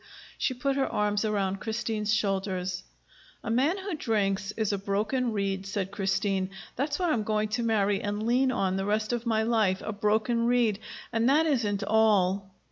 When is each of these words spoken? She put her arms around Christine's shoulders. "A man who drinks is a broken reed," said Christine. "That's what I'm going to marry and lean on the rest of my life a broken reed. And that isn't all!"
She 0.39 0.55
put 0.55 0.77
her 0.77 0.87
arms 0.87 1.23
around 1.25 1.59
Christine's 1.61 2.11
shoulders. 2.11 2.81
"A 3.43 3.51
man 3.51 3.77
who 3.77 3.93
drinks 3.93 4.51
is 4.57 4.73
a 4.73 4.79
broken 4.79 5.31
reed," 5.31 5.67
said 5.67 5.91
Christine. 5.91 6.49
"That's 6.75 6.97
what 6.97 7.11
I'm 7.11 7.21
going 7.21 7.49
to 7.49 7.61
marry 7.61 8.01
and 8.01 8.25
lean 8.25 8.51
on 8.51 8.77
the 8.77 8.85
rest 8.85 9.13
of 9.13 9.27
my 9.27 9.43
life 9.43 9.83
a 9.85 9.93
broken 9.93 10.47
reed. 10.47 10.79
And 11.13 11.29
that 11.29 11.45
isn't 11.45 11.83
all!" 11.83 12.51